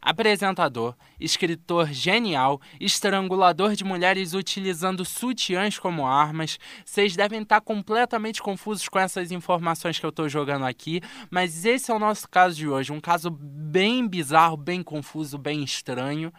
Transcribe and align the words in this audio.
apresentador, 0.00 0.94
escritor 1.18 1.92
genial, 1.92 2.60
estrangulador 2.80 3.74
de 3.74 3.84
mulheres 3.84 4.34
utilizando 4.34 5.04
sutiãs 5.04 5.78
como 5.78 6.06
armas. 6.06 6.58
Vocês 6.84 7.14
devem 7.14 7.42
estar 7.42 7.60
completamente 7.60 8.42
confusos 8.42 8.88
com 8.88 8.98
essas 8.98 9.30
informações 9.30 9.98
que 9.98 10.06
eu 10.06 10.10
estou 10.10 10.28
jogando 10.28 10.64
aqui, 10.64 11.00
mas 11.30 11.64
esse 11.64 11.90
é 11.90 11.94
o 11.94 11.98
nosso 11.98 12.28
caso 12.28 12.56
de 12.56 12.68
hoje, 12.68 12.92
um 12.92 13.00
caso 13.00 13.30
bem 13.30 14.06
bizarro, 14.06 14.56
bem 14.56 14.82
confuso, 14.82 15.36
bem 15.36 15.62
estranho. 15.62 16.32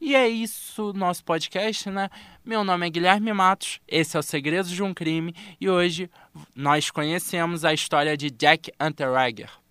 E 0.00 0.14
é 0.14 0.28
isso 0.28 0.92
nosso 0.92 1.24
podcast, 1.24 1.88
né? 1.88 2.10
Meu 2.44 2.62
nome 2.62 2.86
é 2.86 2.90
Guilherme 2.90 3.32
Matos, 3.32 3.80
esse 3.88 4.16
é 4.16 4.20
o 4.20 4.22
Segredos 4.22 4.70
de 4.70 4.82
um 4.82 4.92
Crime 4.92 5.34
e 5.60 5.70
hoje 5.70 6.10
nós 6.54 6.90
conhecemos 6.90 7.64
a 7.64 7.72
história 7.72 8.16
de 8.16 8.30
Jack 8.30 8.70
Unterweger. 8.78 9.63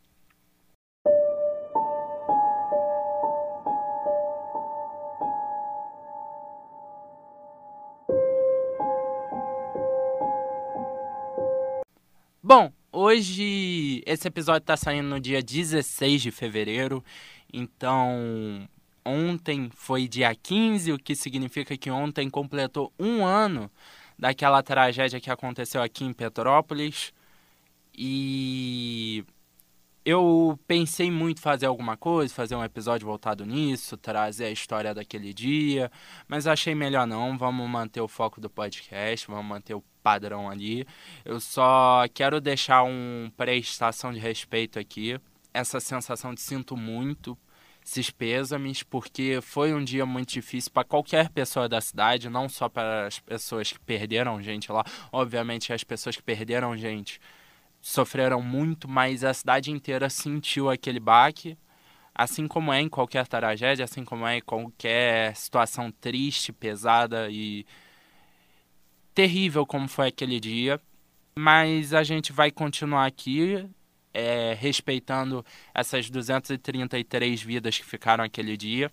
Hoje 13.14 14.02
esse 14.08 14.28
episódio 14.28 14.64
está 14.64 14.76
saindo 14.76 15.08
no 15.08 15.20
dia 15.20 15.42
16 15.42 16.22
de 16.22 16.32
fevereiro, 16.32 17.04
então 17.52 18.68
ontem 19.06 19.70
foi 19.76 20.08
dia 20.08 20.34
15, 20.34 20.94
o 20.94 20.98
que 20.98 21.16
significa 21.16 21.78
que 21.78 21.92
ontem 21.92 22.28
completou 22.28 22.92
um 22.98 23.24
ano 23.24 23.70
daquela 24.18 24.64
tragédia 24.64 25.20
que 25.20 25.30
aconteceu 25.30 25.82
aqui 25.84 26.04
em 26.04 26.12
Petrópolis. 26.14 27.14
E 27.96 29.24
eu 30.04 30.58
pensei 30.68 31.12
muito 31.12 31.40
fazer 31.40 31.68
alguma 31.68 31.96
coisa, 31.96 32.34
fazer 32.34 32.56
um 32.56 32.64
episódio 32.64 33.06
voltado 33.06 33.46
nisso, 33.46 33.96
trazer 33.96 34.46
a 34.46 34.52
história 34.52 34.94
daquele 34.94 35.34
dia, 35.34 35.92
mas 36.28 36.48
achei 36.48 36.74
melhor 36.74 37.06
não, 37.06 37.38
vamos 37.38 37.70
manter 37.70 38.02
o 38.02 38.08
foco 38.08 38.42
do 38.42 38.50
podcast, 38.50 39.28
vamos 39.28 39.46
manter 39.46 39.76
o 39.76 39.84
padrão 40.04 40.50
ali. 40.50 40.86
Eu 41.24 41.40
só 41.40 42.06
quero 42.14 42.42
deixar 42.42 42.84
um 42.84 43.32
prestação 43.36 44.14
de 44.14 44.20
respeito 44.20 44.78
aqui, 44.78 45.20
essa 45.54 45.80
sensação 45.80 46.34
de 46.34 46.42
sinto 46.42 46.76
muito, 46.76 47.38
esses 47.86 48.10
pêsames, 48.10 48.84
porque 48.84 49.40
foi 49.42 49.74
um 49.74 49.84
dia 49.84 50.06
muito 50.06 50.34
difícil 50.34 50.72
para 50.72 50.84
qualquer 50.84 51.30
pessoa 51.30 51.68
da 51.68 51.82
cidade, 51.82 52.30
não 52.30 52.48
só 52.48 52.70
para 52.70 53.08
as 53.08 53.20
pessoas 53.20 53.72
que 53.72 53.80
perderam 53.80 54.42
gente 54.42 54.72
lá, 54.72 54.84
obviamente 55.12 55.74
as 55.74 55.84
pessoas 55.84 56.16
que 56.16 56.24
perderam 56.24 56.78
gente 56.78 57.20
sofreram 57.82 58.42
muito, 58.42 58.88
mas 58.88 59.24
a 59.24 59.34
cidade 59.34 59.70
inteira 59.70 60.10
sentiu 60.10 60.70
aquele 60.70 61.00
baque, 61.00 61.58
assim 62.16 62.48
como 62.48 62.72
é 62.72 62.80
em 62.80 62.88
qualquer 62.88 63.28
tragédia, 63.28 63.84
assim 63.84 64.06
como 64.06 64.26
é 64.26 64.38
em 64.38 64.42
qualquer 64.42 65.36
situação 65.36 65.92
triste, 65.92 66.54
pesada 66.54 67.30
e 67.30 67.66
terrível 69.14 69.66
como 69.66 69.88
foi 69.88 70.08
aquele 70.08 70.40
dia. 70.40 70.80
Mas 71.36 71.94
a 71.94 72.04
gente 72.04 72.32
vai 72.32 72.52
continuar 72.52 73.06
aqui, 73.06 73.68
é, 74.14 74.54
respeitando 74.60 75.44
essas 75.74 76.10
233 76.10 77.42
vidas 77.42 77.78
que 77.78 77.86
ficaram 77.86 78.24
aquele 78.24 78.56
dia. 78.56 78.92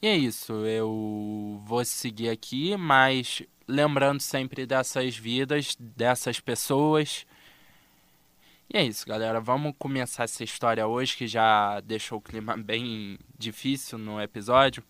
E 0.00 0.06
é 0.06 0.16
isso, 0.16 0.52
eu 0.66 1.62
vou 1.64 1.84
seguir 1.84 2.28
aqui, 2.28 2.76
mas 2.76 3.42
lembrando 3.68 4.20
sempre 4.20 4.66
dessas 4.66 5.16
vidas, 5.16 5.76
dessas 5.78 6.40
pessoas 6.40 7.24
e 8.74 8.78
é 8.78 8.82
isso, 8.82 9.06
galera. 9.06 9.38
Vamos 9.38 9.74
começar 9.78 10.24
essa 10.24 10.42
história 10.42 10.86
hoje, 10.86 11.14
que 11.14 11.26
já 11.26 11.78
deixou 11.80 12.16
o 12.16 12.22
clima 12.22 12.56
bem 12.64 13.18
difícil 13.38 13.98
no 13.98 14.18
episódio. 14.18 14.82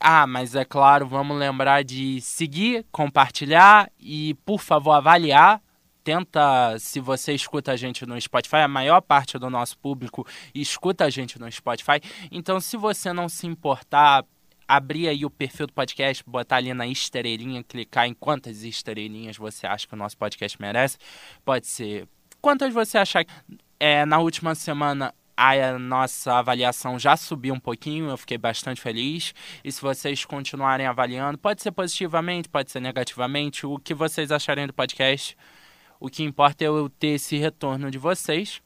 Ah, 0.00 0.26
mas 0.26 0.54
é 0.54 0.64
claro, 0.64 1.06
vamos 1.06 1.38
lembrar 1.38 1.84
de 1.84 2.20
seguir, 2.22 2.86
compartilhar 2.90 3.90
e, 3.98 4.34
por 4.46 4.60
favor, 4.60 4.92
avaliar. 4.92 5.60
Tenta, 6.02 6.78
se 6.78 6.98
você 6.98 7.34
escuta 7.34 7.72
a 7.72 7.76
gente 7.76 8.06
no 8.06 8.18
Spotify, 8.18 8.56
a 8.56 8.68
maior 8.68 9.02
parte 9.02 9.38
do 9.38 9.50
nosso 9.50 9.78
público 9.78 10.26
escuta 10.54 11.04
a 11.04 11.10
gente 11.10 11.38
no 11.38 11.50
Spotify. 11.52 12.00
Então, 12.32 12.58
se 12.58 12.78
você 12.78 13.12
não 13.12 13.28
se 13.28 13.46
importar, 13.46 14.24
abrir 14.66 15.08
aí 15.08 15.26
o 15.26 15.30
perfil 15.30 15.66
do 15.66 15.74
podcast, 15.74 16.24
botar 16.26 16.56
ali 16.56 16.72
na 16.72 16.86
estrelinha, 16.86 17.62
clicar 17.62 18.06
em 18.06 18.14
quantas 18.14 18.62
estrelinhas 18.62 19.36
você 19.36 19.66
acha 19.66 19.86
que 19.86 19.92
o 19.92 19.98
nosso 19.98 20.16
podcast 20.16 20.58
merece. 20.58 20.96
Pode 21.44 21.66
ser 21.66 22.08
Quantas 22.40 22.72
você 22.72 22.96
achar 22.96 23.24
é, 23.78 24.06
na 24.06 24.18
última 24.18 24.54
semana 24.54 25.14
a 25.40 25.78
nossa 25.78 26.34
avaliação 26.34 26.98
já 26.98 27.16
subiu 27.16 27.54
um 27.54 27.60
pouquinho, 27.60 28.10
eu 28.10 28.16
fiquei 28.18 28.36
bastante 28.36 28.78
feliz. 28.78 29.34
E 29.64 29.72
se 29.72 29.80
vocês 29.80 30.24
continuarem 30.26 30.86
avaliando, 30.86 31.38
pode 31.38 31.62
ser 31.62 31.72
positivamente, 31.72 32.46
pode 32.46 32.70
ser 32.70 32.80
negativamente, 32.80 33.64
o 33.64 33.78
que 33.78 33.94
vocês 33.94 34.30
acharem 34.30 34.66
do 34.66 34.74
podcast. 34.74 35.34
O 35.98 36.10
que 36.10 36.22
importa 36.22 36.64
é 36.64 36.66
eu 36.66 36.90
ter 36.90 37.14
esse 37.14 37.38
retorno 37.38 37.90
de 37.90 37.96
vocês. 37.96 38.60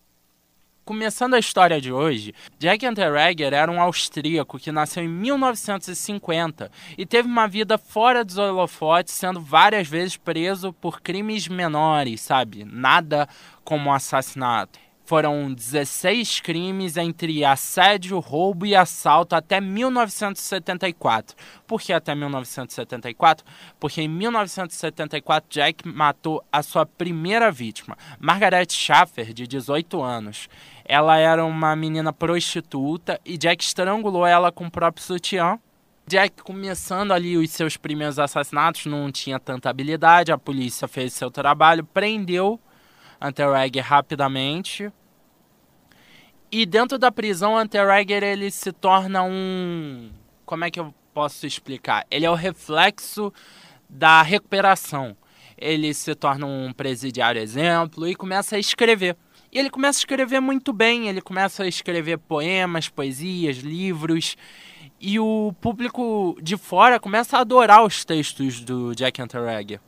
Começando 0.84 1.34
a 1.34 1.38
história 1.38 1.80
de 1.80 1.92
hoje, 1.92 2.34
Jack 2.58 2.86
Unterreger 2.86 3.54
era 3.54 3.70
um 3.70 3.80
austríaco 3.80 4.58
que 4.58 4.72
nasceu 4.72 5.04
em 5.04 5.08
1950 5.08 6.70
e 6.98 7.06
teve 7.06 7.28
uma 7.28 7.46
vida 7.46 7.78
fora 7.78 8.24
dos 8.24 8.36
holofotes, 8.36 9.14
sendo 9.14 9.40
várias 9.40 9.88
vezes 9.88 10.16
preso 10.16 10.72
por 10.72 11.00
crimes 11.00 11.46
menores, 11.46 12.20
sabe? 12.20 12.64
Nada 12.64 13.28
como 13.64 13.94
assassinato. 13.94 14.83
Foram 15.04 15.53
16 15.53 16.41
crimes 16.41 16.97
entre 16.97 17.44
assédio, 17.44 18.19
roubo 18.20 18.65
e 18.65 18.75
assalto 18.75 19.37
até 19.37 19.60
1974. 19.60 21.37
Por 21.66 21.82
que 21.82 21.92
até 21.92 22.15
1974? 22.15 23.44
Porque 23.78 24.00
em 24.00 24.09
1974 24.09 25.50
Jack 25.50 25.87
matou 25.87 26.43
a 26.50 26.62
sua 26.62 26.87
primeira 26.87 27.53
vítima, 27.53 27.98
Margaret 28.19 28.69
Schaffer, 28.70 29.34
de 29.34 29.47
18 29.47 30.03
anos. 30.03 30.48
Ela 30.87 31.19
era 31.19 31.44
uma 31.44 31.76
menina 31.76 32.10
prostituta 32.10 33.20
e 33.26 33.37
Jack 33.37 33.62
estrangulou 33.62 34.26
ela 34.26 34.50
com 34.50 34.66
o 34.66 34.70
próprio 34.70 35.04
sutiã. 35.04 35.59
Jack, 36.06 36.43
começando 36.43 37.12
ali 37.12 37.37
os 37.37 37.50
seus 37.50 37.76
primeiros 37.76 38.19
assassinatos, 38.19 38.87
não 38.87 39.12
tinha 39.12 39.38
tanta 39.38 39.69
habilidade. 39.69 40.32
A 40.32 40.38
polícia 40.38 40.88
fez 40.88 41.12
seu 41.12 41.31
trabalho, 41.31 41.84
prendeu 41.84 42.59
Anterregger 43.24 43.82
rapidamente. 43.82 44.92
E 46.52 46.66
dentro 46.66 46.98
da 46.98 47.10
prisão, 47.10 47.56
Anterregger 47.56 48.22
ele 48.22 48.50
se 48.50 48.70
torna 48.70 49.22
um. 49.22 50.10
Como 50.44 50.64
é 50.64 50.70
que 50.70 50.78
eu 50.78 50.94
posso 51.14 51.46
explicar? 51.46 52.06
Ele 52.10 52.26
é 52.26 52.30
o 52.30 52.34
reflexo 52.34 53.32
da 53.88 54.20
recuperação. 54.20 55.16
Ele 55.56 55.94
se 55.94 56.14
torna 56.14 56.46
um 56.46 56.72
presidiário 56.72 57.40
exemplo 57.40 58.06
e 58.06 58.14
começa 58.14 58.56
a 58.56 58.58
escrever. 58.58 59.16
E 59.50 59.58
ele 59.58 59.70
começa 59.70 59.98
a 59.98 60.00
escrever 60.00 60.40
muito 60.40 60.72
bem, 60.72 61.08
ele 61.08 61.20
começa 61.20 61.62
a 61.62 61.68
escrever 61.68 62.18
poemas, 62.18 62.88
poesias, 62.88 63.58
livros. 63.58 64.36
E 65.00 65.18
o 65.18 65.54
público 65.60 66.36
de 66.42 66.56
fora 66.56 67.00
começa 67.00 67.38
a 67.38 67.40
adorar 67.40 67.84
os 67.84 68.04
textos 68.04 68.60
do 68.60 68.94
Jack 68.94 69.22
Anterregger. 69.22 69.80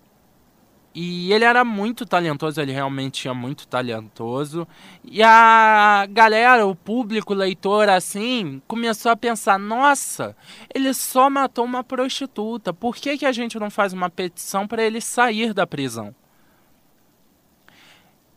E 0.98 1.30
ele 1.30 1.44
era 1.44 1.62
muito 1.62 2.06
talentoso, 2.06 2.58
ele 2.58 2.72
realmente 2.72 3.28
é 3.28 3.32
muito 3.34 3.68
talentoso. 3.68 4.66
E 5.04 5.22
a 5.22 6.06
galera, 6.08 6.66
o 6.66 6.74
público, 6.74 7.34
leitor, 7.34 7.90
assim, 7.90 8.62
começou 8.66 9.12
a 9.12 9.16
pensar: 9.16 9.58
nossa, 9.58 10.34
ele 10.74 10.94
só 10.94 11.28
matou 11.28 11.66
uma 11.66 11.84
prostituta, 11.84 12.72
por 12.72 12.96
que, 12.96 13.18
que 13.18 13.26
a 13.26 13.32
gente 13.32 13.58
não 13.58 13.68
faz 13.68 13.92
uma 13.92 14.08
petição 14.08 14.66
para 14.66 14.82
ele 14.82 15.02
sair 15.02 15.52
da 15.52 15.66
prisão? 15.66 16.14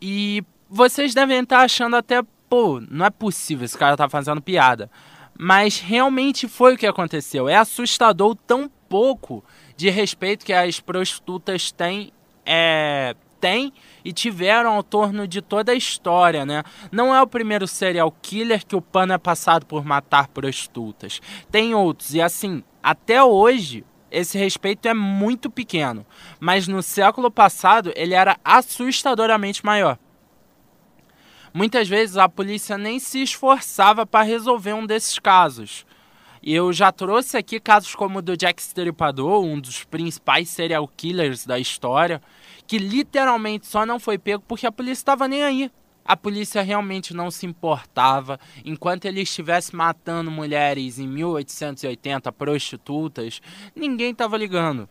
E 0.01 0.43
vocês 0.69 1.13
devem 1.13 1.39
estar 1.39 1.61
achando 1.61 1.95
até, 1.95 2.21
pô, 2.49 2.81
não 2.91 3.05
é 3.05 3.09
possível, 3.09 3.63
esse 3.63 3.77
cara 3.77 3.95
tá 3.95 4.09
fazendo 4.09 4.41
piada. 4.41 4.91
Mas 5.33 5.79
realmente 5.79 6.45
foi 6.45 6.73
o 6.73 6.77
que 6.77 6.85
aconteceu. 6.85 7.47
É 7.47 7.55
assustador 7.55 8.35
tão 8.35 8.69
pouco 8.89 9.45
de 9.77 9.89
respeito 9.89 10.45
que 10.45 10.51
as 10.51 10.81
prostitutas 10.81 11.71
têm 11.71 12.11
é, 12.51 13.15
tem 13.39 13.71
e 14.03 14.11
tiveram 14.11 14.73
ao 14.73 14.81
torno 14.81 15.27
de 15.27 15.39
toda 15.39 15.71
a 15.71 15.75
história, 15.75 16.45
né? 16.47 16.63
Não 16.91 17.13
é 17.13 17.21
o 17.21 17.27
primeiro 17.27 17.67
serial 17.67 18.11
killer 18.23 18.65
que 18.65 18.75
o 18.75 18.81
pano 18.81 19.13
é 19.13 19.19
passado 19.19 19.67
por 19.67 19.85
matar 19.85 20.27
prostitutas. 20.29 21.21
Tem 21.51 21.75
outros, 21.75 22.15
e 22.15 22.21
assim, 22.21 22.63
até 22.81 23.23
hoje 23.23 23.85
esse 24.09 24.35
respeito 24.39 24.87
é 24.87 24.93
muito 24.95 25.51
pequeno, 25.51 26.03
mas 26.39 26.67
no 26.67 26.81
século 26.81 27.29
passado 27.29 27.93
ele 27.95 28.15
era 28.15 28.35
assustadoramente 28.43 29.63
maior. 29.63 29.99
Muitas 31.53 31.87
vezes 31.87 32.17
a 32.17 32.27
polícia 32.27 32.77
nem 32.77 32.99
se 32.99 33.21
esforçava 33.21 34.05
para 34.05 34.25
resolver 34.25 34.73
um 34.73 34.85
desses 34.85 35.19
casos. 35.19 35.85
Eu 36.41 36.71
já 36.71 36.91
trouxe 36.91 37.37
aqui 37.37 37.59
casos 37.59 37.93
como 37.95 38.19
o 38.19 38.21
do 38.21 38.37
Jack 38.37 38.61
Stripador, 38.61 39.43
um 39.43 39.59
dos 39.59 39.83
principais 39.83 40.49
serial 40.49 40.87
killers 40.87 41.45
da 41.45 41.59
história, 41.59 42.21
que 42.65 42.77
literalmente 42.77 43.67
só 43.67 43.85
não 43.85 43.99
foi 43.99 44.17
pego 44.17 44.43
porque 44.47 44.65
a 44.65 44.71
polícia 44.71 45.01
estava 45.01 45.27
nem 45.27 45.43
aí. 45.43 45.71
a 46.09 46.17
polícia 46.17 46.63
realmente 46.63 47.13
não 47.13 47.29
se 47.29 47.45
importava. 47.45 48.39
Enquanto 48.65 49.05
ele 49.05 49.21
estivesse 49.21 49.75
matando 49.75 50.31
mulheres 50.31 50.97
em 50.97 51.07
1880, 51.07 52.31
prostitutas, 52.31 53.39
ninguém 53.75 54.11
estava 54.11 54.35
ligando. 54.35 54.89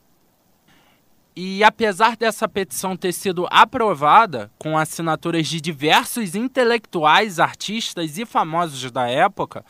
E 1.35 1.65
apesar 1.65 2.17
dessa 2.17 2.49
petição 2.49 2.97
ter 2.97 3.12
sido 3.12 3.49
aprovada 3.50 4.49
com 4.59 4.79
assinaturas 4.79 5.49
de 5.49 5.61
diversos 5.61 6.37
intelectuais, 6.37 7.41
artistas 7.41 8.17
e 8.17 8.25
famosos 8.25 8.91
da 8.91 9.09
época, 9.09 9.65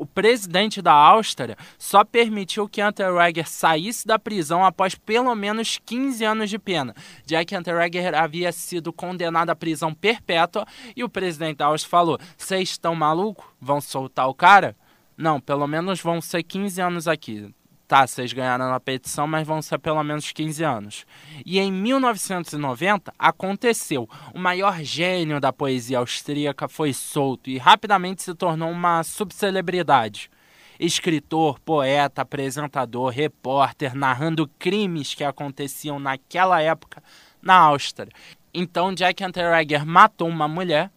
o 0.00 0.06
presidente 0.06 0.80
da 0.80 0.94
Áustria 0.94 1.58
só 1.78 2.02
permitiu 2.02 2.66
que 2.66 2.82
Unterreger 2.82 3.46
saísse 3.46 4.06
da 4.06 4.18
prisão 4.18 4.64
após 4.64 4.94
pelo 4.94 5.34
menos 5.34 5.78
15 5.84 6.24
anos 6.24 6.48
de 6.48 6.58
pena, 6.58 6.94
já 7.26 7.44
que 7.44 7.54
Unterreger 7.54 8.14
havia 8.14 8.50
sido 8.50 8.94
condenado 8.94 9.50
à 9.50 9.54
prisão 9.54 9.92
perpétua 9.92 10.66
e 10.96 11.04
o 11.04 11.08
presidente 11.08 11.58
da 11.58 11.66
Áustria 11.66 11.90
falou: 11.90 12.18
"Vocês 12.38 12.70
estão 12.70 12.94
malucos? 12.94 13.44
Vão 13.60 13.78
soltar 13.78 14.26
o 14.26 14.34
cara?" 14.34 14.74
Não, 15.18 15.38
pelo 15.38 15.66
menos 15.66 16.00
vão 16.00 16.18
ser 16.18 16.42
15 16.44 16.80
anos 16.80 17.06
aqui 17.06 17.52
tá, 17.90 18.06
vocês 18.06 18.32
ganharam 18.32 18.72
a 18.72 18.78
petição, 18.78 19.26
mas 19.26 19.44
vão 19.44 19.60
ser 19.60 19.76
pelo 19.80 20.00
menos 20.04 20.30
15 20.30 20.62
anos. 20.62 21.04
E 21.44 21.58
em 21.58 21.72
1990 21.72 23.12
aconteceu. 23.18 24.08
O 24.32 24.38
maior 24.38 24.80
gênio 24.80 25.40
da 25.40 25.52
poesia 25.52 25.98
austríaca 25.98 26.68
foi 26.68 26.92
solto 26.92 27.50
e 27.50 27.58
rapidamente 27.58 28.22
se 28.22 28.32
tornou 28.32 28.70
uma 28.70 29.02
subcelebridade. 29.02 30.30
Escritor, 30.78 31.58
poeta, 31.58 32.22
apresentador, 32.22 33.08
repórter, 33.08 33.96
narrando 33.96 34.48
crimes 34.56 35.12
que 35.12 35.24
aconteciam 35.24 35.98
naquela 35.98 36.62
época 36.62 37.02
na 37.42 37.56
Áustria. 37.56 38.12
Então 38.54 38.94
Jack 38.94 39.24
Unterreger 39.24 39.84
matou 39.84 40.28
uma 40.28 40.46
mulher 40.46 40.92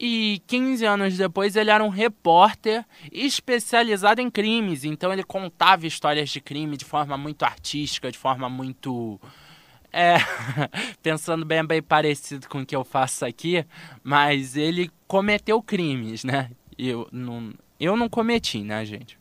e 0.00 0.40
15 0.46 0.84
anos 0.84 1.16
depois 1.16 1.56
ele 1.56 1.70
era 1.70 1.82
um 1.82 1.88
repórter 1.88 2.84
especializado 3.10 4.20
em 4.20 4.30
crimes. 4.30 4.84
Então 4.84 5.12
ele 5.12 5.24
contava 5.24 5.86
histórias 5.86 6.30
de 6.30 6.40
crime 6.40 6.76
de 6.76 6.84
forma 6.84 7.16
muito 7.16 7.42
artística, 7.44 8.10
de 8.10 8.18
forma 8.18 8.48
muito. 8.48 9.20
É, 9.92 10.16
pensando 11.02 11.46
bem, 11.46 11.64
bem 11.64 11.82
parecido 11.82 12.46
com 12.48 12.60
o 12.60 12.66
que 12.66 12.76
eu 12.76 12.84
faço 12.84 13.24
aqui, 13.24 13.64
mas 14.04 14.54
ele 14.54 14.90
cometeu 15.06 15.62
crimes, 15.62 16.24
né? 16.24 16.50
Eu 16.76 17.08
não, 17.10 17.54
eu 17.80 17.96
não 17.96 18.08
cometi, 18.08 18.62
né, 18.62 18.84
gente? 18.84 19.18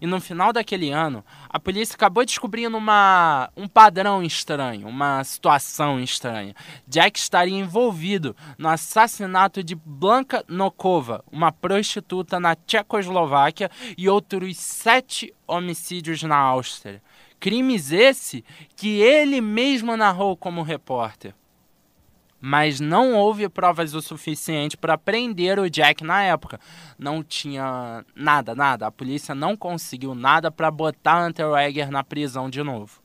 E 0.00 0.06
no 0.06 0.20
final 0.20 0.52
daquele 0.52 0.90
ano, 0.90 1.24
a 1.48 1.58
polícia 1.58 1.94
acabou 1.94 2.24
descobrindo 2.24 2.76
uma, 2.76 3.50
um 3.56 3.66
padrão 3.66 4.22
estranho, 4.22 4.86
uma 4.86 5.24
situação 5.24 6.00
estranha. 6.00 6.54
Jack 6.86 7.18
estaria 7.18 7.58
envolvido 7.58 8.36
no 8.56 8.68
assassinato 8.68 9.62
de 9.62 9.74
Blanka 9.74 10.44
Nokova, 10.48 11.24
uma 11.30 11.50
prostituta 11.50 12.38
na 12.38 12.54
Tchecoslováquia, 12.54 13.70
e 13.96 14.08
outros 14.08 14.56
sete 14.56 15.34
homicídios 15.46 16.22
na 16.22 16.36
Áustria. 16.36 17.02
Crimes 17.40 17.92
esse 17.92 18.44
que 18.76 19.00
ele 19.00 19.40
mesmo 19.40 19.96
narrou 19.96 20.36
como 20.36 20.62
repórter 20.62 21.34
mas 22.40 22.80
não 22.80 23.14
houve 23.14 23.48
provas 23.48 23.94
o 23.94 24.02
suficiente 24.02 24.76
para 24.76 24.96
prender 24.96 25.58
o 25.58 25.68
Jack 25.68 26.04
na 26.04 26.22
época. 26.22 26.60
Não 26.98 27.22
tinha 27.22 28.04
nada, 28.14 28.54
nada. 28.54 28.86
A 28.86 28.92
polícia 28.92 29.34
não 29.34 29.56
conseguiu 29.56 30.14
nada 30.14 30.50
para 30.50 30.70
botar 30.70 31.26
Unterweger 31.26 31.90
na 31.90 32.04
prisão 32.04 32.48
de 32.48 32.62
novo. 32.62 33.00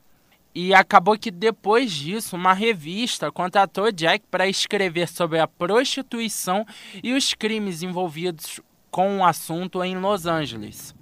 E 0.55 0.73
acabou 0.73 1.17
que 1.17 1.31
depois 1.31 1.91
disso, 1.91 2.35
uma 2.35 2.53
revista 2.53 3.31
contratou 3.31 3.91
Jack 3.91 4.23
para 4.29 4.47
escrever 4.47 5.07
sobre 5.07 5.39
a 5.39 5.47
prostituição 5.47 6.63
e 7.03 7.13
os 7.13 7.33
crimes 7.33 7.81
envolvidos 7.81 8.61
com 8.91 9.17
o 9.17 9.25
assunto 9.25 9.83
em 9.83 9.97
Los 9.97 10.27
Angeles. 10.27 10.93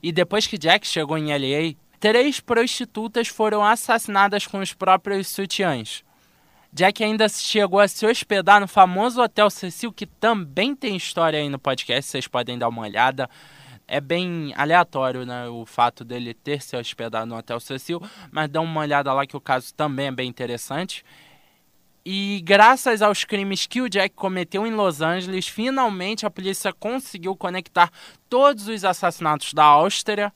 E 0.00 0.12
depois 0.12 0.46
que 0.46 0.56
Jack 0.56 0.86
chegou 0.86 1.18
em 1.18 1.32
LA, 1.32 1.74
três 1.98 2.38
prostitutas 2.38 3.26
foram 3.26 3.64
assassinadas 3.64 4.46
com 4.46 4.60
os 4.60 4.72
próprios 4.72 5.26
sutiãs. 5.26 6.04
Jack 6.74 7.04
ainda 7.04 7.28
chegou 7.28 7.80
a 7.80 7.86
se 7.86 8.06
hospedar 8.06 8.58
no 8.58 8.66
famoso 8.66 9.20
Hotel 9.20 9.50
Cecil, 9.50 9.92
que 9.92 10.06
também 10.06 10.74
tem 10.74 10.96
história 10.96 11.38
aí 11.38 11.50
no 11.50 11.58
podcast, 11.58 12.10
vocês 12.10 12.26
podem 12.26 12.56
dar 12.56 12.68
uma 12.68 12.80
olhada. 12.80 13.28
É 13.86 14.00
bem 14.00 14.54
aleatório, 14.56 15.26
né, 15.26 15.48
o 15.48 15.66
fato 15.66 16.02
dele 16.02 16.32
ter 16.32 16.62
se 16.62 16.74
hospedado 16.74 17.26
no 17.26 17.36
Hotel 17.36 17.60
Cecil, 17.60 18.00
mas 18.30 18.48
dá 18.48 18.62
uma 18.62 18.80
olhada 18.80 19.12
lá 19.12 19.26
que 19.26 19.36
o 19.36 19.40
caso 19.40 19.74
também 19.74 20.06
é 20.06 20.12
bem 20.12 20.26
interessante. 20.26 21.04
E 22.06 22.40
graças 22.42 23.02
aos 23.02 23.22
crimes 23.22 23.66
que 23.66 23.82
o 23.82 23.88
Jack 23.88 24.14
cometeu 24.14 24.66
em 24.66 24.72
Los 24.72 25.02
Angeles, 25.02 25.46
finalmente 25.46 26.24
a 26.24 26.30
polícia 26.30 26.72
conseguiu 26.72 27.36
conectar 27.36 27.90
todos 28.30 28.66
os 28.66 28.82
assassinatos 28.82 29.52
da 29.52 29.64
Áustria 29.64 30.32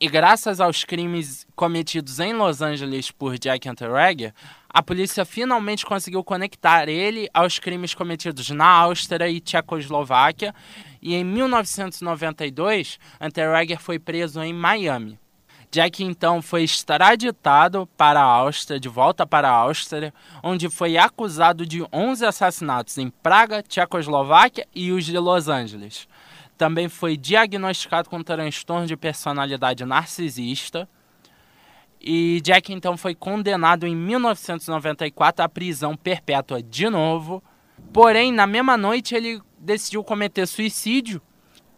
e 0.00 0.08
graças 0.08 0.60
aos 0.60 0.82
crimes 0.82 1.46
cometidos 1.54 2.20
em 2.20 2.32
Los 2.32 2.62
Angeles 2.62 3.10
por 3.10 3.38
Jack 3.38 3.68
Unterreger, 3.68 4.32
a 4.66 4.82
polícia 4.82 5.26
finalmente 5.26 5.84
conseguiu 5.84 6.24
conectar 6.24 6.88
ele 6.88 7.28
aos 7.34 7.58
crimes 7.58 7.92
cometidos 7.92 8.48
na 8.48 8.66
Áustria 8.66 9.28
e 9.28 9.40
Tchecoslováquia. 9.40 10.54
E 11.02 11.14
em 11.14 11.22
1992, 11.22 12.98
Unterreger 13.20 13.78
foi 13.78 13.98
preso 13.98 14.42
em 14.42 14.54
Miami. 14.54 15.18
Jack 15.70 16.02
então 16.02 16.40
foi 16.40 16.64
extraditado 16.64 17.86
para 17.94 18.20
a 18.20 18.24
Áustria, 18.24 18.80
de 18.80 18.88
volta 18.88 19.26
para 19.26 19.50
a 19.50 19.54
Áustria, 19.54 20.14
onde 20.42 20.70
foi 20.70 20.96
acusado 20.96 21.66
de 21.66 21.84
11 21.92 22.24
assassinatos 22.24 22.96
em 22.96 23.10
Praga, 23.10 23.62
Tchecoslováquia 23.62 24.66
e 24.74 24.92
os 24.92 25.04
de 25.04 25.18
Los 25.18 25.46
Angeles 25.46 26.08
também 26.60 26.90
foi 26.90 27.16
diagnosticado 27.16 28.10
com 28.10 28.22
transtorno 28.22 28.86
de 28.86 28.94
personalidade 28.94 29.82
narcisista. 29.86 30.86
E 31.98 32.38
Jack 32.42 32.70
então 32.70 32.98
foi 32.98 33.14
condenado 33.14 33.86
em 33.86 33.96
1994 33.96 35.42
à 35.42 35.48
prisão 35.48 35.96
perpétua 35.96 36.62
de 36.62 36.90
novo. 36.90 37.42
Porém, 37.94 38.30
na 38.30 38.46
mesma 38.46 38.76
noite 38.76 39.14
ele 39.14 39.40
decidiu 39.58 40.04
cometer 40.04 40.46
suicídio 40.46 41.22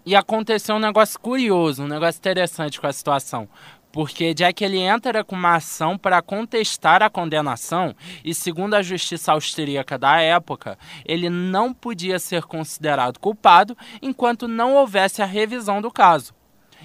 e 0.05 0.17
aconteceu 0.17 0.75
um 0.75 0.81
negócio 0.81 1.19
curioso, 1.21 1.85
um 1.85 1.89
negócio 1.89 2.19
interessante 2.19 2.81
com 2.81 2.89
a 2.89 2.93
situação 2.93 3.49
porque 3.93 4.33
Jack 4.33 4.65
ele 4.65 4.79
entra 4.79 5.23
com 5.23 5.37
uma 5.37 5.57
ação 5.57 5.99
para 5.99 6.23
contestar 6.23 7.03
a 7.03 7.11
condenação 7.11 7.95
e 8.25 8.35
segundo 8.35 8.75
a 8.75 8.83
justiça 8.83 9.33
austríaca 9.33 9.99
da 9.99 10.21
época, 10.21 10.79
ele 11.05 11.29
não 11.29 11.75
podia 11.75 12.19
ser 12.19 12.45
considerado 12.45 13.19
culpado 13.19 13.77
enquanto 14.01 14.49
não 14.49 14.75
houvesse 14.75 15.21
a 15.23 15.27
revisão 15.27 15.83
do 15.83 15.91
caso. 15.91 16.35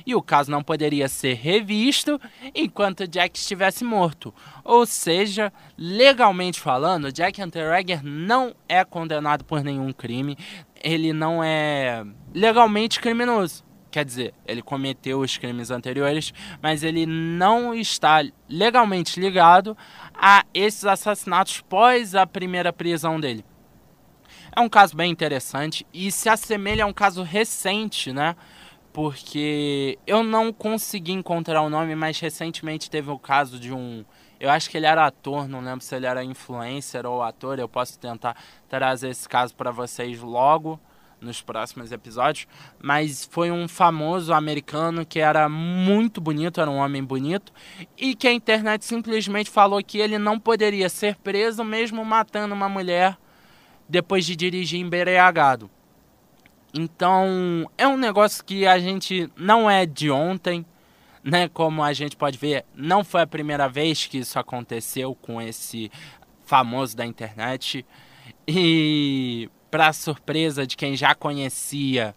E 0.06 0.16
o 0.16 0.22
caso 0.22 0.52
não 0.52 0.64
poderia 0.64 1.08
ser 1.08 1.34
revisto 1.34 2.20
enquanto 2.54 3.08
Jack 3.08 3.38
estivesse 3.38 3.84
morto. 3.84 4.34
Ou 4.64 4.86
seja, 4.86 5.52
legalmente 5.78 6.60
falando, 6.60 7.12
Jack 7.12 7.42
Unterreger 7.42 8.04
não 8.04 8.56
é 8.70 8.86
condenado 8.86 9.44
por 9.44 9.64
nenhum 9.64 9.92
crime. 9.92 10.38
Ele 10.84 11.12
não 11.12 11.44
é 11.44 12.06
legalmente 12.34 13.00
criminoso. 13.00 13.67
Quer 13.90 14.04
dizer, 14.04 14.34
ele 14.46 14.62
cometeu 14.62 15.20
os 15.22 15.38
crimes 15.38 15.72
anteriores, 15.72 16.34
mas 16.62 16.84
ele 16.84 17.06
não 17.06 17.74
está 17.74 18.22
legalmente 18.50 19.20
ligado 19.20 19.78
a 20.14 20.46
esses 20.54 20.86
assassinatos 20.86 21.62
pós 21.62 22.14
a 22.14 22.28
primeira 22.28 22.74
prisão 22.74 23.20
dele. 23.20 23.46
É 24.56 24.60
um 24.60 24.68
caso 24.68 24.96
bem 24.96 25.12
interessante 25.12 25.86
e 25.94 26.12
se 26.12 26.28
assemelha 26.28 26.84
a 26.84 26.88
um 26.88 26.94
caso 26.94 27.24
recente, 27.24 28.12
né? 28.12 28.36
Porque 28.92 30.00
eu 30.08 30.24
não 30.24 30.52
consegui 30.52 31.12
encontrar 31.12 31.62
o 31.62 31.70
nome, 31.70 31.96
mas 31.96 32.20
recentemente 32.20 32.90
teve 32.90 33.12
o 33.12 33.20
caso 33.20 33.60
de 33.60 33.72
um. 33.72 34.04
Eu 34.40 34.50
acho 34.50 34.70
que 34.70 34.78
ele 34.78 34.88
era 34.88 35.06
ator, 35.06 35.48
não 35.48 35.62
lembro 35.62 35.82
se 35.82 35.96
ele 35.96 36.08
era 36.08 36.24
influencer 36.24 37.06
ou 37.06 37.22
ator. 37.22 37.60
Eu 37.60 37.70
posso 37.70 38.00
tentar 38.00 38.36
trazer 38.68 39.10
esse 39.10 39.30
caso 39.30 39.56
para 39.56 39.70
vocês 39.72 40.20
logo 40.20 40.80
nos 41.20 41.42
próximos 41.42 41.92
episódios, 41.92 42.48
mas 42.82 43.28
foi 43.32 43.52
um 43.52 43.68
famoso 43.68 44.34
americano 44.34 45.06
que 45.06 45.20
era 45.20 45.50
muito 45.50 46.22
bonito, 46.22 46.62
era 46.62 46.70
um 46.70 46.78
homem 46.78 47.04
bonito, 47.04 47.52
e 47.98 48.16
que 48.16 48.28
a 48.28 48.34
internet 48.34 48.86
simplesmente 48.86 49.50
falou 49.50 49.84
que 49.84 49.98
ele 49.98 50.18
não 50.18 50.40
poderia 50.40 50.90
ser 50.90 51.16
preso 51.16 51.64
mesmo 51.64 52.06
matando 52.06 52.54
uma 52.54 52.70
mulher 52.70 53.18
depois 53.90 54.26
de 54.26 54.36
dirigir 54.36 54.80
embriagado. 54.80 55.70
Então, 56.74 57.70
é 57.78 57.88
um 57.88 57.98
negócio 57.98 58.44
que 58.44 58.68
a 58.68 58.78
gente 58.78 59.32
não 59.36 59.70
é 59.70 59.86
de 59.86 60.12
ontem, 60.12 60.66
né? 61.24 61.48
Como 61.48 61.82
a 61.82 61.94
gente 61.94 62.16
pode 62.16 62.38
ver, 62.38 62.66
não 62.76 63.04
foi 63.04 63.22
a 63.22 63.28
primeira 63.28 63.68
vez 63.68 64.06
que 64.06 64.20
isso 64.20 64.38
aconteceu 64.38 65.16
com 65.16 65.42
esse 65.42 65.92
famoso 66.46 66.96
da 66.96 67.06
internet. 67.06 67.86
E 68.48 69.50
para 69.70 69.92
surpresa 69.94 70.66
de 70.66 70.76
quem 70.78 70.96
já 70.96 71.14
conhecia 71.14 72.16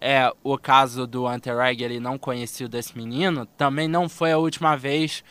é, 0.00 0.30
o 0.44 0.58
caso 0.58 1.06
do 1.06 1.26
Antereg, 1.26 1.82
ele 1.82 1.98
não 1.98 2.18
conhecia 2.18 2.68
desse 2.68 2.96
menino, 2.96 3.46
também 3.46 3.88
não 3.88 4.08
foi 4.08 4.32
a 4.32 4.38
última 4.38 4.76
vez 4.76 5.24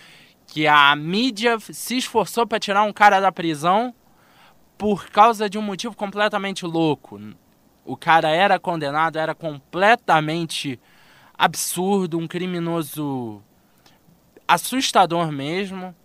que 0.47 0.67
a 0.67 0.95
mídia 0.95 1.57
se 1.59 1.97
esforçou 1.97 2.45
para 2.45 2.59
tirar 2.59 2.83
um 2.83 2.93
cara 2.93 3.19
da 3.19 3.31
prisão 3.31 3.93
por 4.77 5.09
causa 5.09 5.49
de 5.49 5.57
um 5.57 5.61
motivo 5.61 5.95
completamente 5.95 6.65
louco. 6.65 7.19
O 7.83 7.95
cara 7.95 8.29
era 8.29 8.59
condenado, 8.59 9.17
era 9.17 9.33
completamente 9.33 10.79
absurdo, 11.37 12.17
um 12.17 12.27
criminoso 12.27 13.41
assustador 14.47 15.31
mesmo. 15.31 15.95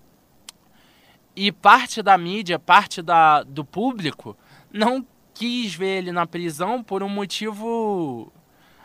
E 1.35 1.51
parte 1.51 2.03
da 2.03 2.19
mídia, 2.19 2.59
parte 2.59 3.01
da, 3.01 3.43
do 3.43 3.65
público, 3.65 4.37
não 4.73 5.07
quis 5.35 5.75
ver 5.75 5.99
ele 5.99 6.13
na 6.13 6.27
prisão 6.27 6.83
por 6.83 7.03
um 7.03 7.09
motivo. 7.09 8.33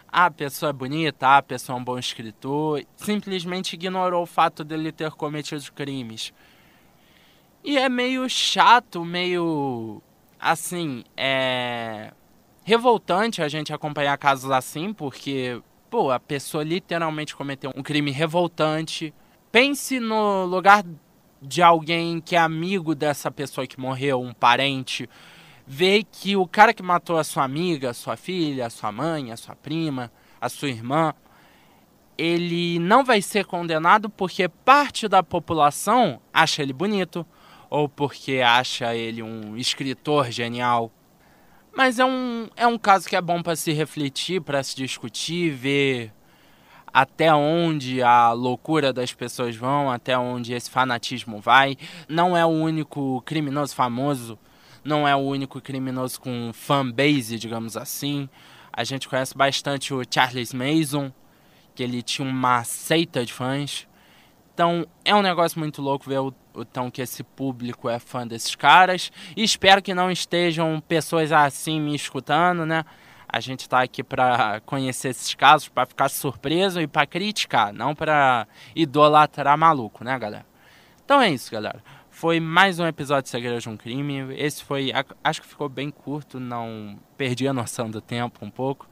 Ah, 0.08 0.26
a 0.26 0.32
pessoa 0.32 0.70
é 0.70 0.74
bonita, 0.74 1.28
ah, 1.28 1.38
a 1.38 1.44
pessoa 1.44 1.78
é 1.78 1.82
um 1.82 1.84
bom 1.84 2.00
escritor. 2.00 2.84
Simplesmente 2.96 3.74
ignorou 3.74 4.24
o 4.24 4.26
fato 4.26 4.64
dele 4.64 4.92
ter 4.92 5.12
cometido 5.12 5.72
crimes. 5.74 6.34
E 7.64 7.78
é 7.78 7.90
meio 7.90 8.30
chato, 8.30 9.04
meio. 9.04 10.02
Assim, 10.40 11.04
é. 11.18 12.14
Revoltante 12.64 13.42
a 13.42 13.48
gente 13.48 13.74
acompanhar 13.74 14.18
casos 14.18 14.50
assim, 14.52 14.94
porque, 14.94 15.62
pô, 15.90 16.12
a 16.12 16.20
pessoa 16.20 16.64
literalmente 16.64 17.36
cometeu 17.36 17.72
um 17.76 17.84
crime 17.84 18.12
revoltante. 18.12 19.14
Pense 19.52 20.00
no 20.00 20.46
lugar 20.46 20.84
de 21.42 21.62
alguém 21.62 22.20
que 22.22 22.36
é 22.36 22.40
amigo 22.40 22.96
dessa 22.96 23.30
pessoa 23.30 23.68
que 23.68 23.80
morreu, 23.80 24.22
um 24.22 24.34
parente, 24.34 25.10
vê 25.66 26.04
que 26.04 26.36
o 26.36 26.48
cara 26.48 26.74
que 26.74 26.84
matou 26.84 27.18
a 27.18 27.24
sua 27.24 27.44
amiga, 27.44 27.90
a 27.90 27.94
sua 27.94 28.16
filha, 28.16 28.68
a 28.68 28.70
sua 28.70 28.92
mãe, 28.92 29.32
a 29.32 29.38
sua 29.38 29.56
prima, 29.56 30.12
a 30.40 30.50
sua 30.50 30.70
irmã, 30.70 31.14
ele 32.18 32.80
não 32.80 33.04
vai 33.04 33.22
ser 33.22 33.46
condenado 33.46 34.10
porque 34.10 34.48
parte 34.48 35.08
da 35.08 35.22
população 35.22 36.22
acha 36.34 36.62
ele 36.62 36.74
bonito 36.74 37.26
ou 37.70 37.90
porque 37.90 38.42
acha 38.46 38.96
ele 38.96 39.22
um 39.22 39.58
escritor 39.58 40.32
genial. 40.32 40.92
Mas 41.76 42.00
é 42.00 42.06
um, 42.06 42.48
é 42.56 42.66
um 42.66 42.78
caso 42.78 43.08
que 43.10 43.16
é 43.16 43.22
bom 43.22 43.42
para 43.42 43.56
se 43.56 43.74
refletir, 43.74 44.42
para 44.42 44.64
se 44.64 44.76
discutir, 44.76 45.52
ver 45.52 46.14
até 46.94 47.34
onde 47.34 48.02
a 48.02 48.32
loucura 48.32 48.94
das 48.94 49.12
pessoas 49.12 49.54
vão, 49.54 49.92
até 49.92 50.18
onde 50.18 50.54
esse 50.54 50.70
fanatismo 50.70 51.42
vai. 51.42 51.76
Não 52.08 52.38
é 52.38 52.46
o 52.46 52.50
único 52.50 53.22
criminoso 53.26 53.76
famoso, 53.76 54.40
não 54.86 55.08
é 55.08 55.16
o 55.16 55.20
único 55.20 55.60
criminoso 55.60 56.22
com 56.22 56.52
fanbase, 56.54 57.40
digamos 57.40 57.76
assim. 57.76 58.30
A 58.72 58.84
gente 58.84 59.10
conhece 59.10 59.36
bastante 59.36 59.94
o 59.94 60.04
Charles 60.10 60.54
Mason, 60.54 61.12
que 61.74 61.82
ele 61.82 62.04
tinha 62.04 62.28
uma 62.28 62.64
seita 62.64 63.26
de 63.26 63.34
fãs. 63.34 63.88
Então 64.54 64.88
é 65.04 65.14
um 65.14 65.22
negócio 65.22 65.60
muito 65.60 65.82
louco 65.82 66.08
ver 66.08 66.20
o, 66.20 66.34
o 66.54 66.64
tão 66.64 66.92
que 66.92 67.02
esse 67.02 67.24
público 67.24 67.90
é 67.90 67.98
fã 67.98 68.28
desses 68.28 68.56
caras. 68.56 69.12
E 69.36 69.44
espero 69.44 69.82
que 69.82 69.94
não 69.94 70.12
estejam 70.12 70.82
pessoas 70.88 71.32
assim 71.32 71.82
me 71.82 71.96
escutando, 71.96 72.66
né? 72.66 72.86
A 73.28 73.40
gente 73.40 73.62
está 73.62 73.82
aqui 73.82 74.04
para 74.04 74.62
conhecer 74.62 75.10
esses 75.10 75.34
casos, 75.34 75.68
para 75.68 75.86
ficar 75.86 76.10
surpreso 76.10 76.80
e 76.80 76.88
para 76.88 77.08
criticar, 77.08 77.74
não 77.74 77.96
para 77.96 78.48
idolatrar 78.76 79.58
maluco, 79.58 80.04
né, 80.04 80.18
galera? 80.18 80.46
Então 81.04 81.22
é 81.22 81.30
isso, 81.30 81.52
galera. 81.52 81.84
Foi 82.16 82.40
mais 82.40 82.80
um 82.80 82.88
episódio 82.88 83.24
de 83.24 83.30
Segredos 83.30 83.64
de 83.64 83.70
um 83.70 83.76
Crime. 83.76 84.34
Esse 84.38 84.64
foi, 84.64 84.90
acho 85.22 85.42
que 85.42 85.48
ficou 85.48 85.68
bem 85.68 85.92
curto, 85.92 86.40
não 86.40 86.98
perdi 87.18 87.46
a 87.46 87.52
noção 87.52 87.92
do 87.92 88.00
tempo 88.00 88.46
um 88.46 88.50
pouco. 88.50 88.88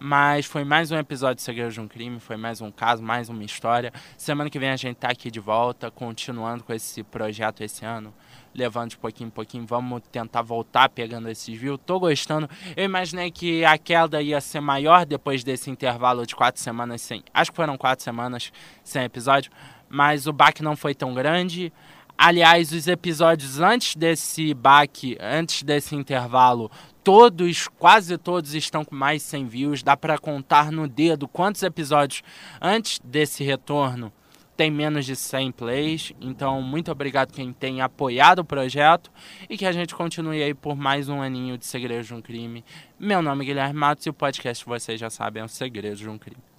Mas 0.00 0.46
foi 0.46 0.64
mais 0.64 0.90
um 0.90 0.96
episódio 0.96 1.36
de 1.36 1.42
Segredos 1.42 1.74
de 1.74 1.80
um 1.82 1.86
Crime, 1.86 2.18
foi 2.18 2.38
mais 2.38 2.62
um 2.62 2.70
caso, 2.70 3.02
mais 3.02 3.28
uma 3.28 3.44
história. 3.44 3.92
Semana 4.16 4.48
que 4.48 4.58
vem 4.58 4.70
a 4.70 4.76
gente 4.76 4.96
tá 4.96 5.10
aqui 5.10 5.30
de 5.30 5.40
volta, 5.40 5.90
continuando 5.90 6.64
com 6.64 6.72
esse 6.72 7.02
projeto 7.02 7.60
esse 7.62 7.84
ano, 7.84 8.14
levando 8.54 8.88
de 8.88 8.96
pouquinho 8.96 9.26
em 9.26 9.30
pouquinho. 9.30 9.66
Vamos 9.66 10.00
tentar 10.10 10.40
voltar 10.40 10.88
pegando 10.88 11.28
esses 11.28 11.54
views. 11.54 11.78
Tô 11.84 12.00
gostando. 12.00 12.48
Eu 12.74 12.84
imaginei 12.86 13.30
que 13.30 13.62
a 13.62 13.76
queda 13.76 14.22
ia 14.22 14.40
ser 14.40 14.60
maior 14.60 15.04
depois 15.04 15.44
desse 15.44 15.70
intervalo 15.70 16.26
de 16.26 16.34
quatro 16.34 16.62
semanas 16.62 17.02
sem. 17.02 17.22
Acho 17.34 17.50
que 17.50 17.56
foram 17.56 17.76
quatro 17.76 18.02
semanas 18.02 18.50
sem 18.82 19.04
episódio. 19.04 19.52
Mas 19.86 20.26
o 20.26 20.32
baque 20.32 20.62
não 20.62 20.74
foi 20.74 20.94
tão 20.94 21.12
grande. 21.12 21.70
Aliás, 22.16 22.72
os 22.72 22.86
episódios 22.86 23.60
antes 23.60 23.96
desse 23.96 24.54
baque, 24.54 25.16
antes 25.20 25.62
desse 25.62 25.96
intervalo, 25.96 26.70
todos, 27.02 27.68
quase 27.78 28.16
todos 28.16 28.54
estão 28.54 28.84
com 28.84 28.94
mais 28.94 29.22
100 29.22 29.46
views. 29.46 29.82
Dá 29.82 29.96
para 29.96 30.16
contar 30.16 30.70
no 30.70 30.88
dedo 30.88 31.26
quantos 31.26 31.62
episódios 31.62 32.22
antes 32.60 33.00
desse 33.04 33.42
retorno 33.42 34.12
tem 34.56 34.70
menos 34.70 35.04
de 35.04 35.16
100 35.16 35.52
plays. 35.52 36.12
Então, 36.20 36.62
muito 36.62 36.90
obrigado 36.90 37.32
quem 37.32 37.52
tem 37.52 37.80
apoiado 37.80 38.40
o 38.40 38.44
projeto 38.44 39.10
e 39.48 39.56
que 39.56 39.66
a 39.66 39.72
gente 39.72 39.94
continue 39.94 40.42
aí 40.42 40.54
por 40.54 40.76
mais 40.76 41.08
um 41.08 41.20
aninho 41.20 41.58
de 41.58 41.66
Segredos 41.66 42.06
de 42.06 42.14
um 42.14 42.22
Crime. 42.22 42.64
Meu 42.98 43.20
nome 43.20 43.44
é 43.44 43.46
Guilherme 43.48 43.78
Matos 43.78 44.06
e 44.06 44.10
o 44.10 44.14
podcast, 44.14 44.64
vocês 44.64 45.00
já 45.00 45.10
sabem, 45.10 45.42
é 45.42 45.44
o 45.44 45.48
Segredos 45.48 45.98
de 45.98 46.08
um 46.08 46.18
Crime. 46.18 46.53